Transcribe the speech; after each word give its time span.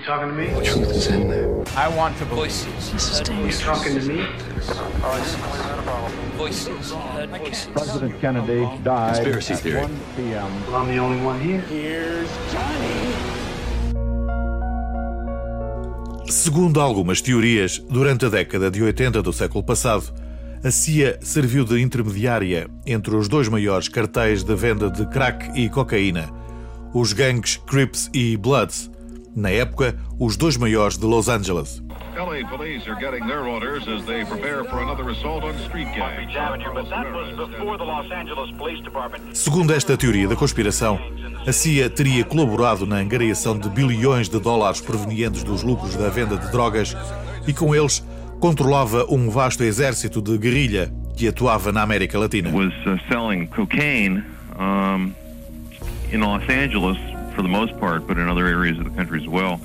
You 0.00 0.06
talking 0.06 0.28
to 0.28 0.34
me? 0.34 0.46
The 0.48 0.62
truth 0.64 0.90
is 0.96 1.06
in 1.08 1.28
there. 1.28 1.62
I 1.76 1.86
want 1.94 2.16
to 2.18 2.24
voices. 2.24 2.90
This 2.90 3.10
is 3.10 3.18
You 3.18 3.24
dangerous. 3.26 3.60
talking 3.60 4.00
to 4.00 4.06
me? 4.08 4.26
Voices. 6.38 6.94
President 7.74 8.18
Kennedy 8.18 8.64
died 8.82 9.16
Conspiracy 9.16 9.52
at 9.52 9.60
theory. 9.60 9.80
1 9.82 10.00
p.m. 10.16 10.66
Well, 10.66 10.76
I'm 10.76 10.88
the 10.88 10.98
only 10.98 11.22
one 11.22 11.38
here. 11.38 12.24
Segundo 16.26 16.80
algumas 16.80 17.20
teorias, 17.20 17.78
durante 17.78 18.24
a 18.24 18.30
década 18.30 18.70
de 18.70 18.82
80 18.82 19.20
do 19.20 19.34
século 19.34 19.62
passado, 19.62 20.14
a 20.64 20.70
CIA 20.70 21.18
serviu 21.20 21.62
de 21.66 21.78
intermediária 21.78 22.68
entre 22.86 23.14
os 23.14 23.28
dois 23.28 23.48
maiores 23.48 23.88
cartéis 23.88 24.42
de 24.44 24.54
venda 24.54 24.88
de 24.90 25.04
crack 25.08 25.50
e 25.54 25.68
cocaína, 25.68 26.30
os 26.94 27.12
gangues 27.12 27.58
Crips 27.58 28.08
e 28.14 28.34
Bloods, 28.38 28.90
na 29.34 29.50
época, 29.50 29.96
os 30.18 30.36
dois 30.36 30.56
maiores 30.56 30.96
de 30.98 31.06
Los 31.06 31.28
Angeles. 31.28 31.82
LA 32.16 32.46
police 32.48 32.88
are 32.88 32.98
getting 33.00 33.26
their 33.26 33.46
orders 33.46 33.86
as 33.88 34.04
they 34.04 34.24
prepare 34.24 34.64
for 34.64 34.82
another 34.82 35.08
assault 35.10 35.44
on 35.44 35.56
street 35.68 35.88
gangs. 35.94 36.32
but 36.74 36.88
that 36.90 37.06
was 37.12 37.28
before 37.36 37.78
the 37.78 37.84
Los 37.84 38.10
Angeles 38.10 38.50
Police 38.58 38.82
Department. 38.82 39.34
Segundo 39.34 39.72
esta 39.72 39.96
teoria 39.96 40.28
da 40.28 40.36
conspiração, 40.36 40.98
a 41.46 41.52
CIA 41.52 41.88
teria 41.88 42.24
colaborado 42.24 42.86
na 42.86 42.96
angariação 42.96 43.58
de 43.58 43.68
bilhões 43.70 44.28
de 44.28 44.38
dólares 44.40 44.80
provenientes 44.80 45.42
dos 45.44 45.62
lucros 45.62 45.96
da 45.96 46.08
venda 46.08 46.36
de 46.36 46.50
drogas 46.50 46.96
e, 47.46 47.52
com 47.52 47.74
eles, 47.74 48.04
controlava 48.40 49.06
um 49.08 49.30
vasto 49.30 49.62
exército 49.62 50.20
de 50.20 50.36
guerrilha 50.36 50.92
que 51.16 51.28
atuava 51.28 51.70
na 51.72 51.82
América 51.82 52.18
Latina. 52.18 52.50
was 52.50 52.72
uh, 52.86 52.98
selling 53.08 53.46
cocaine 53.46 54.24
um, 54.58 55.12
in 56.12 56.20
Los 56.20 56.42
Angeles 56.48 57.09
for 57.34 57.42
the 57.42 57.48
most 57.48 57.78
part, 57.78 58.06
but 58.06 58.18
in 58.18 58.28
other 58.28 58.46
areas 58.46 58.78
of 58.78 58.84
the 58.84 58.90
country 58.90 59.20
as 59.20 59.28
well, 59.28 59.60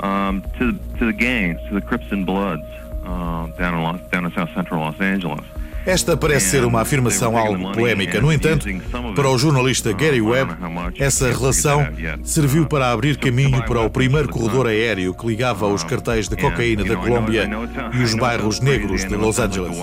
um, 0.00 0.42
to, 0.58 0.72
to 0.98 1.06
the 1.06 1.12
gangs, 1.12 1.58
to 1.68 1.74
the 1.74 1.80
Crips 1.80 2.10
and 2.10 2.26
Bloods 2.26 2.62
uh, 3.04 3.46
down, 3.58 3.74
in 3.74 3.82
Los, 3.82 4.00
down 4.10 4.24
in 4.24 4.32
South 4.32 4.50
Central 4.54 4.80
Los 4.80 5.00
Angeles. 5.00 5.44
Esta 5.84 6.16
parece 6.16 6.50
ser 6.50 6.64
uma 6.64 6.82
afirmação 6.82 7.36
algo 7.36 7.72
polémica. 7.72 8.20
No 8.20 8.32
entanto, 8.32 8.66
para 9.16 9.28
o 9.28 9.36
jornalista 9.36 9.92
Gary 9.92 10.20
Webb, 10.20 10.54
essa 10.96 11.28
relação 11.28 11.84
serviu 12.22 12.66
para 12.66 12.92
abrir 12.92 13.16
caminho 13.16 13.64
para 13.64 13.80
o 13.80 13.90
primeiro 13.90 14.28
corredor 14.28 14.68
aéreo 14.68 15.12
que 15.12 15.26
ligava 15.26 15.66
os 15.66 15.82
cartéis 15.82 16.28
de 16.28 16.36
cocaína 16.36 16.84
da 16.84 16.96
Colômbia 16.96 17.50
e 17.94 18.02
os 18.02 18.14
bairros 18.14 18.60
negros 18.60 19.04
de 19.04 19.16
Los 19.16 19.40
Angeles. 19.40 19.76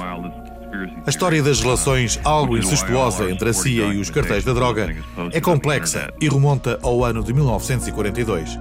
A 1.05 1.09
história 1.09 1.41
das 1.41 1.61
relações 1.61 2.19
algo 2.23 2.57
incestuosa 2.57 3.29
entre 3.29 3.49
a 3.49 3.53
CIA 3.53 3.93
e 3.93 3.97
os 3.97 4.09
cartéis 4.09 4.43
da 4.43 4.53
droga 4.53 4.95
é 5.31 5.41
complexa 5.41 6.13
e 6.21 6.29
remonta 6.29 6.79
ao 6.81 7.03
ano 7.03 7.23
de 7.23 7.33
1942. 7.33 8.59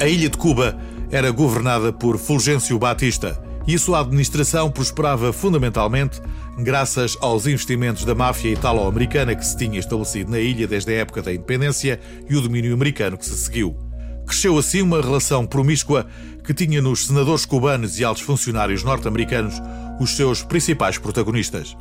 A 0.00 0.06
ilha 0.06 0.28
de 0.28 0.36
Cuba 0.36 0.76
era 1.10 1.30
governada 1.30 1.92
por 1.92 2.18
Fulgêncio 2.18 2.78
Batista 2.78 3.40
e 3.66 3.74
a 3.74 3.78
sua 3.78 4.00
administração 4.00 4.70
prosperava 4.70 5.32
fundamentalmente 5.32 6.20
graças 6.58 7.16
aos 7.20 7.46
investimentos 7.46 8.04
da 8.04 8.14
máfia 8.14 8.52
italo-americana 8.52 9.34
que 9.34 9.46
se 9.46 9.56
tinha 9.56 9.78
estabelecido 9.78 10.30
na 10.30 10.38
ilha 10.38 10.66
desde 10.66 10.92
a 10.92 10.96
época 10.96 11.22
da 11.22 11.32
independência 11.32 11.98
e 12.28 12.36
o 12.36 12.40
domínio 12.40 12.74
americano 12.74 13.16
que 13.16 13.24
se 13.24 13.36
seguiu. 13.36 13.76
Cresceu 14.26 14.56
assim 14.58 14.82
uma 14.82 15.00
relação 15.00 15.46
promíscua 15.46 16.06
que 16.44 16.54
tinha 16.54 16.80
nos 16.80 17.06
senadores 17.06 17.44
cubanos 17.44 17.98
e 17.98 18.04
altos 18.04 18.22
funcionários 18.22 18.82
norte-americanos 18.82 19.60
os 20.00 20.16
seus 20.16 20.42
principais 20.42 20.98
protagonistas. 20.98 21.76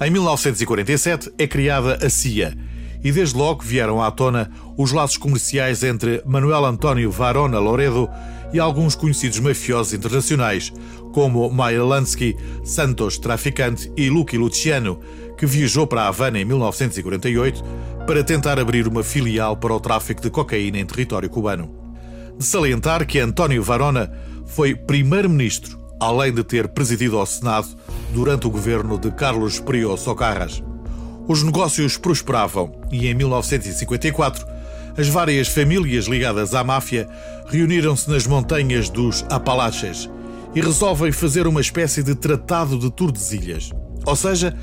Em 0.00 0.10
1947 0.10 1.32
é 1.38 1.46
criada 1.46 1.98
a 2.04 2.10
CIA 2.10 2.56
e 3.04 3.12
desde 3.12 3.36
logo 3.36 3.62
vieram 3.62 4.02
à 4.02 4.10
tona 4.10 4.50
os 4.78 4.90
laços 4.90 5.18
comerciais 5.18 5.84
entre 5.84 6.22
Manuel 6.24 6.64
António 6.64 7.10
Varona 7.10 7.58
Loredo 7.58 8.08
e 8.52 8.58
alguns 8.58 8.94
conhecidos 8.94 9.38
mafiosos 9.40 9.92
internacionais, 9.92 10.72
como 11.12 11.52
Meyer 11.52 11.84
Lansky, 11.84 12.34
Santos 12.64 13.18
Traficante 13.18 13.92
e 13.96 14.08
Lucky 14.08 14.38
Luciano, 14.38 15.00
que 15.36 15.44
viajou 15.44 15.86
para 15.86 16.02
a 16.02 16.08
Havana 16.08 16.38
em 16.38 16.44
1948 16.44 17.62
para 18.06 18.24
tentar 18.24 18.58
abrir 18.58 18.88
uma 18.88 19.02
filial 19.02 19.56
para 19.56 19.74
o 19.74 19.80
tráfico 19.80 20.22
de 20.22 20.30
cocaína 20.30 20.78
em 20.78 20.86
território 20.86 21.28
cubano. 21.28 21.70
De 22.38 22.44
salientar 22.44 23.06
que 23.06 23.18
António 23.18 23.62
Varona 23.62 24.10
foi 24.46 24.74
primeiro-ministro, 24.74 25.78
além 26.04 26.32
de 26.32 26.44
ter 26.44 26.68
presidido 26.68 27.18
ao 27.18 27.26
Senado 27.26 27.68
durante 28.12 28.46
o 28.46 28.50
governo 28.50 28.98
de 28.98 29.10
Carlos 29.10 29.58
Prió 29.58 29.96
Socarras. 29.96 30.62
Os 31.26 31.42
negócios 31.42 31.96
prosperavam 31.96 32.72
e 32.92 33.08
em 33.08 33.14
1954 33.14 34.46
as 34.96 35.08
várias 35.08 35.48
famílias 35.48 36.04
ligadas 36.04 36.54
à 36.54 36.62
máfia 36.62 37.08
reuniram-se 37.48 38.08
nas 38.10 38.26
montanhas 38.26 38.88
dos 38.88 39.24
Apalaches 39.30 40.08
e 40.54 40.60
resolvem 40.60 41.10
fazer 41.10 41.46
uma 41.46 41.60
espécie 41.60 42.02
de 42.02 42.14
tratado 42.14 42.78
de 42.78 42.90
Tordesilhas, 42.90 43.70
ou 44.06 44.14
seja, 44.14 44.54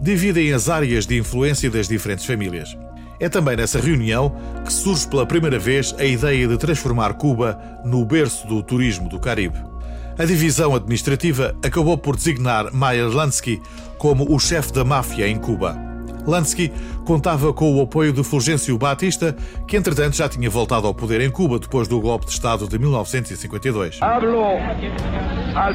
dividem 0.00 0.52
as 0.52 0.68
áreas 0.68 1.06
de 1.06 1.18
influência 1.18 1.68
das 1.68 1.88
diferentes 1.88 2.24
famílias. 2.24 2.76
É 3.20 3.28
também 3.28 3.56
nessa 3.56 3.78
reunião 3.78 4.34
que 4.64 4.72
surge 4.72 5.06
pela 5.06 5.26
primeira 5.26 5.58
vez 5.58 5.94
a 5.98 6.04
ideia 6.04 6.48
de 6.48 6.56
transformar 6.56 7.14
Cuba 7.14 7.60
no 7.84 8.04
berço 8.04 8.46
do 8.46 8.62
turismo 8.62 9.08
do 9.08 9.20
Caribe. 9.20 9.73
A 10.16 10.24
divisão 10.24 10.76
administrativa 10.76 11.56
acabou 11.60 11.98
por 11.98 12.14
designar 12.14 12.72
Meyer 12.72 13.08
Lansky 13.08 13.60
como 13.98 14.32
o 14.32 14.38
chefe 14.38 14.72
da 14.72 14.84
máfia 14.84 15.26
em 15.26 15.36
Cuba. 15.36 15.76
Lansky 16.24 16.72
contava 17.04 17.52
com 17.52 17.74
o 17.74 17.82
apoio 17.82 18.12
de 18.12 18.22
Fulgêncio 18.22 18.78
Batista, 18.78 19.36
que 19.66 19.76
entretanto 19.76 20.16
já 20.16 20.28
tinha 20.28 20.48
voltado 20.48 20.86
ao 20.86 20.94
poder 20.94 21.20
em 21.20 21.30
Cuba 21.30 21.58
depois 21.58 21.88
do 21.88 22.00
golpe 22.00 22.26
de 22.26 22.32
Estado 22.32 22.68
de 22.68 22.78
1952. 22.78 23.98
Hablo 24.00 24.58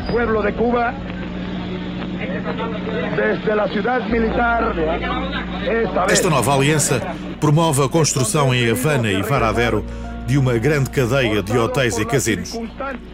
pueblo 0.10 0.42
de 0.42 0.54
Cuba 0.54 0.94
desde 3.16 3.56
la 3.56 3.68
ciudad 3.68 4.10
militar. 4.10 4.74
Esta. 5.68 6.14
Esta 6.14 6.30
nova 6.30 6.56
aliança 6.56 7.02
promove 7.42 7.84
a 7.84 7.90
construção 7.90 8.54
em 8.54 8.72
Havana 8.72 9.12
e 9.12 9.22
Varadero 9.22 9.84
de 10.30 10.38
uma 10.38 10.56
grande 10.60 10.92
cadeia 10.92 11.42
de 11.42 11.58
hotéis 11.58 11.98
e 11.98 12.06
casinos. 12.06 12.54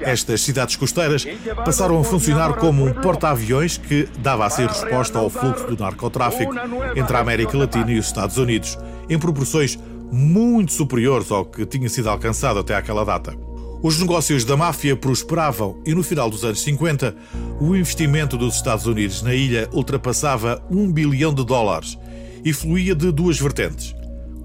Estas 0.01 0.41
cidades 0.41 0.75
costeiras 0.75 1.25
passaram 1.63 1.97
a 1.97 2.03
funcionar 2.03 2.55
como 2.55 2.85
um 2.85 2.93
porta-aviões 2.93 3.77
que 3.77 4.09
dava 4.19 4.45
assim 4.45 4.65
resposta 4.65 5.17
ao 5.17 5.29
fluxo 5.29 5.65
do 5.65 5.81
narcotráfico 5.81 6.53
entre 6.93 7.15
a 7.15 7.21
América 7.21 7.57
Latina 7.57 7.89
e 7.89 7.97
os 7.97 8.07
Estados 8.07 8.37
Unidos, 8.37 8.77
em 9.09 9.17
proporções 9.17 9.79
muito 10.11 10.73
superiores 10.73 11.31
ao 11.31 11.45
que 11.45 11.65
tinha 11.65 11.87
sido 11.87 12.09
alcançado 12.09 12.59
até 12.59 12.75
aquela 12.75 13.05
data. 13.05 13.33
Os 13.81 13.97
negócios 13.97 14.43
da 14.43 14.57
máfia 14.57 14.93
prosperavam 14.97 15.77
e 15.85 15.95
no 15.95 16.03
final 16.03 16.29
dos 16.29 16.43
anos 16.43 16.61
50 16.63 17.15
o 17.61 17.77
investimento 17.77 18.35
dos 18.35 18.55
Estados 18.55 18.87
Unidos 18.87 19.21
na 19.21 19.33
ilha 19.33 19.69
ultrapassava 19.71 20.61
um 20.69 20.91
bilhão 20.91 21.33
de 21.33 21.45
dólares 21.45 21.97
e 22.43 22.51
fluía 22.51 22.93
de 22.93 23.09
duas 23.09 23.39
vertentes. 23.39 23.95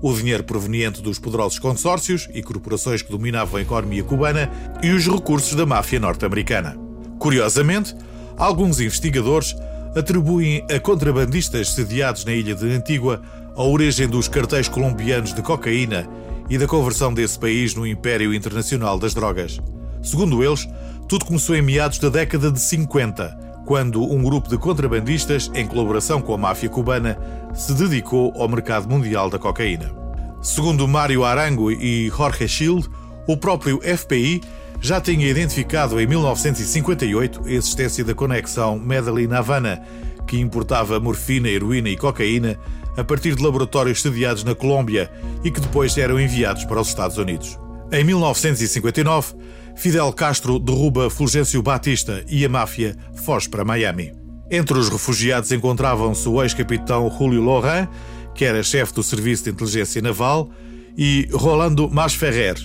O 0.02 0.12
dinheiro 0.14 0.44
proveniente 0.44 1.02
dos 1.02 1.18
poderosos 1.18 1.58
consórcios 1.58 2.28
e 2.32 2.42
corporações 2.42 3.02
que 3.02 3.10
dominavam 3.10 3.58
a 3.58 3.62
economia 3.62 4.02
cubana 4.02 4.50
e 4.82 4.90
os 4.90 5.06
recursos 5.06 5.54
da 5.54 5.66
máfia 5.66 6.00
norte-americana. 6.00 6.76
Curiosamente, 7.18 7.94
alguns 8.36 8.80
investigadores 8.80 9.54
atribuem 9.94 10.64
a 10.74 10.80
contrabandistas 10.80 11.70
sediados 11.70 12.24
na 12.24 12.32
ilha 12.32 12.54
de 12.54 12.70
Antígua 12.70 13.20
a 13.54 13.62
origem 13.62 14.08
dos 14.08 14.26
cartéis 14.26 14.68
colombianos 14.68 15.34
de 15.34 15.42
cocaína 15.42 16.08
e 16.48 16.56
da 16.56 16.66
conversão 16.66 17.12
desse 17.12 17.38
país 17.38 17.74
no 17.74 17.86
Império 17.86 18.32
Internacional 18.32 18.98
das 18.98 19.12
Drogas. 19.12 19.60
Segundo 20.02 20.42
eles, 20.42 20.66
tudo 21.08 21.26
começou 21.26 21.54
em 21.54 21.62
meados 21.62 21.98
da 21.98 22.08
década 22.08 22.50
de 22.50 22.60
50, 22.60 23.49
quando 23.70 24.02
um 24.02 24.20
grupo 24.20 24.48
de 24.48 24.58
contrabandistas, 24.58 25.48
em 25.54 25.64
colaboração 25.64 26.20
com 26.20 26.34
a 26.34 26.36
máfia 26.36 26.68
cubana, 26.68 27.16
se 27.54 27.72
dedicou 27.72 28.32
ao 28.34 28.48
mercado 28.48 28.88
mundial 28.88 29.30
da 29.30 29.38
cocaína. 29.38 29.94
Segundo 30.42 30.88
Mário 30.88 31.24
Arango 31.24 31.70
e 31.70 32.08
Jorge 32.08 32.48
Schild, 32.48 32.90
o 33.28 33.36
próprio 33.36 33.80
FBI 33.80 34.40
já 34.80 35.00
tinha 35.00 35.24
identificado 35.24 36.00
em 36.00 36.06
1958 36.08 37.42
a 37.46 37.52
existência 37.52 38.04
da 38.04 38.12
conexão 38.12 38.76
Medellín-Havana, 38.76 39.80
que 40.26 40.40
importava 40.40 40.98
morfina, 40.98 41.48
heroína 41.48 41.90
e 41.90 41.96
cocaína 41.96 42.58
a 42.96 43.04
partir 43.04 43.36
de 43.36 43.42
laboratórios 43.44 44.02
sediados 44.02 44.42
na 44.42 44.56
Colômbia 44.56 45.12
e 45.44 45.50
que 45.52 45.60
depois 45.60 45.96
eram 45.96 46.18
enviados 46.18 46.64
para 46.64 46.80
os 46.80 46.88
Estados 46.88 47.18
Unidos. 47.18 47.56
Em 47.92 48.02
1959, 48.02 49.36
Fidel 49.80 50.12
Castro 50.12 50.58
derruba 50.58 51.08
Fulgêncio 51.08 51.62
Batista 51.62 52.22
e 52.28 52.44
a 52.44 52.50
máfia 52.50 52.94
foge 53.14 53.48
para 53.48 53.64
Miami. 53.64 54.12
Entre 54.50 54.78
os 54.78 54.90
refugiados 54.90 55.50
encontravam-se 55.52 56.28
o 56.28 56.42
ex-capitão 56.42 57.10
Julio 57.18 57.40
Loran, 57.40 57.88
que 58.34 58.44
era 58.44 58.62
chefe 58.62 58.92
do 58.92 59.02
Serviço 59.02 59.44
de 59.44 59.50
Inteligência 59.50 60.02
Naval, 60.02 60.50
e 60.98 61.26
Rolando 61.32 61.88
Masferrer, 61.88 62.56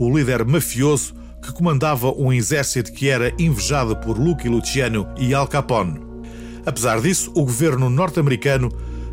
o 0.00 0.18
líder 0.18 0.44
mafioso 0.44 1.14
que 1.40 1.52
comandava 1.52 2.10
um 2.10 2.32
exército 2.32 2.92
que 2.92 3.08
era 3.08 3.32
invejado 3.38 3.94
por 3.94 4.18
Lucky 4.18 4.48
Luciano 4.48 5.06
e 5.16 5.32
Al 5.32 5.46
Capone. 5.46 6.00
Apesar 6.66 7.00
disso, 7.00 7.30
o 7.36 7.44
governo 7.44 7.88
norte-americano 7.88 8.68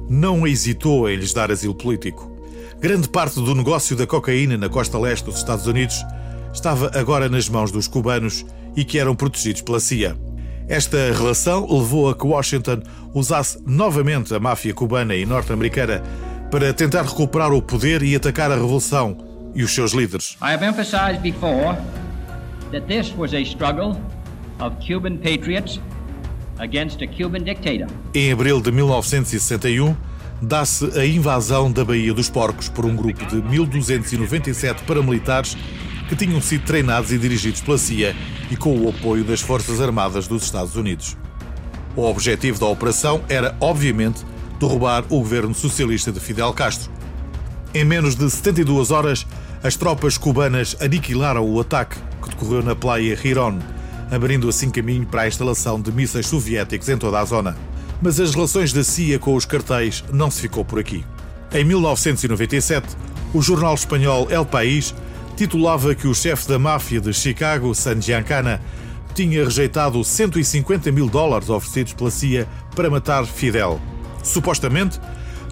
não 0.10 0.48
hesitou 0.48 1.08
em 1.08 1.16
lhes 1.16 1.32
dar 1.32 1.52
asilo 1.52 1.76
político. 1.76 2.36
Grande 2.80 3.08
parte 3.08 3.36
do 3.36 3.54
negócio 3.54 3.96
da 3.96 4.08
cocaína 4.08 4.58
na 4.58 4.68
costa 4.68 4.98
leste 4.98 5.26
dos 5.26 5.38
Estados 5.38 5.68
Unidos 5.68 6.04
estava 6.54 6.92
agora 6.94 7.30
nas 7.30 7.50
mãos 7.50 7.72
dos 7.72 7.88
cubanos 7.88 8.46
e 8.76 8.84
que 8.84 9.00
eram 9.00 9.16
protegidos 9.16 9.62
pela 9.62 9.80
CIA. 9.80 10.16
Esta 10.68 11.12
relação 11.12 11.68
levou 11.70 12.10
a 12.10 12.16
que 12.16 12.26
Washington 12.26 12.82
usasse 13.14 13.62
novamente 13.66 14.34
a 14.34 14.40
máfia 14.40 14.74
cubana 14.74 15.16
e 15.16 15.26
norte-americana 15.26 16.02
para 16.50 16.74
tentar 16.74 17.04
recuperar 17.04 17.52
o 17.52 17.62
poder 17.62 18.04
e 18.04 18.16
atacar 18.16 18.52
a 18.52 18.56
revolução 18.56 19.18
e 19.54 19.64
os 19.64 19.74
seus 19.74 19.92
líderes. 19.92 20.38
I 20.42 20.54
have 20.54 20.66
emphasized 20.66 21.22
before 21.22 21.78
that 22.72 22.86
this 22.88 23.14
was 23.18 23.34
a 23.34 23.42
struggle 23.42 23.98
of 24.60 24.76
Cuban 24.86 25.18
patriots 25.18 25.80
against 26.60 27.02
a 27.02 27.08
Cuban 27.08 27.44
dictator. 27.44 27.88
Em 28.14 28.32
abril 28.32 28.62
de 28.62 28.72
1961, 28.72 29.96
dá-se 30.42 30.98
a 30.98 31.06
invasão 31.06 31.72
da 31.72 31.84
Baía 31.84 32.14
dos 32.14 32.30
Porcos 32.30 32.70
por 32.70 32.86
um 32.86 32.96
grupo 32.96 33.26
de 33.26 33.36
1297 33.36 34.84
paramilitares 34.84 35.58
que 36.12 36.16
tinham 36.18 36.42
sido 36.42 36.66
treinados 36.66 37.14
e 37.14 37.18
dirigidos 37.18 37.62
pela 37.62 37.78
CIA 37.78 38.14
e 38.50 38.58
com 38.58 38.78
o 38.78 38.90
apoio 38.90 39.24
das 39.24 39.40
Forças 39.40 39.80
Armadas 39.80 40.28
dos 40.28 40.44
Estados 40.44 40.76
Unidos. 40.76 41.16
O 41.96 42.04
objetivo 42.04 42.60
da 42.60 42.66
operação 42.66 43.22
era, 43.30 43.56
obviamente, 43.62 44.26
derrubar 44.60 45.06
o 45.06 45.20
governo 45.20 45.56
socialista 45.56 46.12
de 46.12 46.20
Fidel 46.20 46.52
Castro. 46.52 46.92
Em 47.74 47.86
menos 47.86 48.18
de 48.18 48.30
72 48.30 48.92
horas, 48.92 49.26
as 49.64 49.78
tropas 49.78 50.18
cubanas 50.18 50.76
aniquilaram 50.82 51.50
o 51.50 51.58
ataque 51.62 51.96
que 52.22 52.30
decorreu 52.32 52.62
na 52.62 52.76
praia 52.76 53.16
Girón, 53.16 53.60
abrindo 54.12 54.50
assim 54.50 54.70
caminho 54.70 55.06
para 55.06 55.22
a 55.22 55.28
instalação 55.30 55.80
de 55.80 55.94
mísseis 55.94 56.28
soviéticos 56.28 56.90
em 56.90 56.98
toda 56.98 57.22
a 57.22 57.24
zona. 57.24 57.56
Mas 58.02 58.20
as 58.20 58.36
relações 58.36 58.74
da 58.74 58.84
CIA 58.84 59.18
com 59.18 59.34
os 59.34 59.46
cartéis 59.46 60.04
não 60.12 60.30
se 60.30 60.42
ficou 60.42 60.66
por 60.66 60.78
aqui. 60.78 61.06
Em 61.54 61.64
1997, 61.64 62.98
o 63.34 63.42
jornal 63.42 63.76
espanhol 63.76 64.28
El 64.30 64.46
País 64.46 64.94
titulava 65.42 65.96
que 65.96 66.08
o 66.08 66.14
chefe 66.14 66.48
da 66.48 66.60
máfia 66.60 67.02
de 67.02 67.12
Chicago, 67.12 67.74
San 67.74 68.00
Giancana, 68.00 68.62
tinha 69.16 69.44
rejeitado 69.44 70.04
150 70.04 70.92
mil 70.92 71.10
dólares 71.10 71.50
oferecidos 71.50 71.94
pela 71.94 72.12
CIA 72.12 72.48
para 72.76 72.92
matar 72.92 73.26
Fidel. 73.26 73.82
Supostamente, 74.22 75.02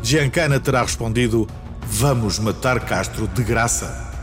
Giancana 0.03 0.59
terá 0.59 0.83
respondido: 0.83 1.47
Vamos 1.87 2.37
matar 2.37 2.81
Castro 2.81 3.27
de 3.29 3.43
graça. 3.43 4.13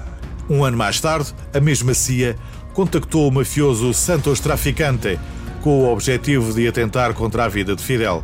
Um 0.49 0.65
ano 0.65 0.77
mais 0.77 1.01
tarde, 1.01 1.35
a 1.53 1.59
mesma 1.59 1.95
CIA 1.95 2.37
contactou 2.73 3.27
o 3.27 3.33
mafioso 3.33 3.93
Santos 3.93 4.39
Traficante 4.39 5.19
com 5.63 5.81
o 5.81 5.93
objetivo 5.93 6.55
de 6.55 6.69
atentar 6.69 7.13
contra 7.13 7.45
a 7.45 7.49
vida 7.49 7.75
de 7.75 7.83
Fidel. 7.83 8.23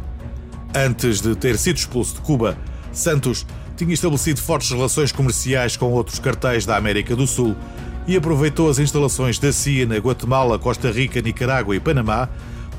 Antes 0.73 1.21
de 1.21 1.35
ter 1.35 1.59
sido 1.59 1.79
expulso 1.79 2.15
de 2.15 2.21
Cuba, 2.21 2.57
Santos 2.93 3.45
tinha 3.83 3.95
estabelecido 3.95 4.41
fortes 4.41 4.71
relações 4.71 5.11
comerciais 5.11 5.77
com 5.77 5.91
outros 5.91 6.21
cartéis 6.21 6.65
da 6.65 6.77
América 6.77 7.17
do 7.17 7.27
Sul 7.27 7.57
e 8.07 8.17
aproveitou 8.17 8.71
as 8.71 8.79
instalações 8.79 9.41
da 9.41 9.53
CIA 9.53 9.87
na 9.87 9.97
Guatemala, 9.97 10.57
Costa 10.57 10.91
Rica, 10.91 11.21
Nicarágua 11.21 11.75
e 11.75 11.81
Panamá 11.81 12.29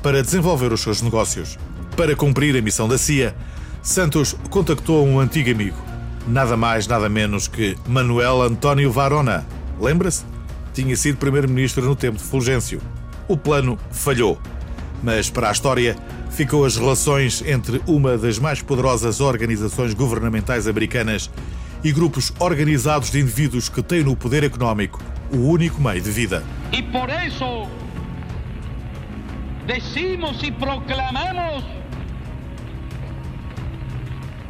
para 0.02 0.22
desenvolver 0.22 0.72
os 0.72 0.80
seus 0.80 1.02
negócios. 1.02 1.58
Para 1.94 2.16
cumprir 2.16 2.56
a 2.56 2.62
missão 2.62 2.88
da 2.88 2.96
CIA, 2.96 3.36
Santos 3.82 4.34
contactou 4.48 5.06
um 5.06 5.20
antigo 5.20 5.50
amigo, 5.50 5.76
nada 6.26 6.56
mais, 6.56 6.86
nada 6.86 7.06
menos 7.06 7.48
que 7.48 7.76
Manuel 7.86 8.40
António 8.40 8.90
Varona. 8.90 9.46
Lembra-se? 9.78 10.24
Tinha 10.72 10.96
sido 10.96 11.18
primeiro-ministro 11.18 11.84
no 11.84 11.94
tempo 11.94 12.16
de 12.16 12.24
Fulgêncio. 12.24 12.80
O 13.28 13.36
plano 13.36 13.78
falhou, 13.90 14.38
mas 15.02 15.28
para 15.28 15.50
a 15.50 15.52
história 15.52 15.96
ficou 16.34 16.64
as 16.64 16.76
relações 16.76 17.42
entre 17.46 17.80
uma 17.86 18.18
das 18.18 18.40
mais 18.40 18.60
poderosas 18.60 19.20
organizações 19.20 19.94
governamentais 19.94 20.66
americanas 20.66 21.30
e 21.84 21.92
grupos 21.92 22.32
organizados 22.40 23.10
de 23.10 23.20
indivíduos 23.20 23.68
que 23.68 23.80
têm 23.80 24.02
no 24.02 24.16
poder 24.16 24.42
económico 24.42 25.00
o 25.32 25.48
único 25.48 25.80
meio 25.80 26.00
de 26.00 26.10
vida. 26.10 26.42
E 26.72 26.82
por 26.82 27.08
isso 27.08 27.68
decimos 29.64 30.42
e 30.42 30.50
proclamamos 30.50 31.64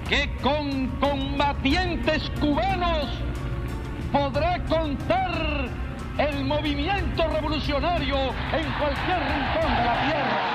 que 0.09 0.27
com 0.43 0.89
combatientes 1.01 2.31
cubanos 2.41 3.11
podrá 4.11 4.59
contar 4.61 5.69
el 6.17 6.45
movimiento 6.45 7.29
revolucionario 7.29 8.17
en 8.17 8.73
cualquier 8.79 9.21
rincón 9.21 9.77
de 9.77 9.85
la 9.85 10.07
tierra. 10.07 10.54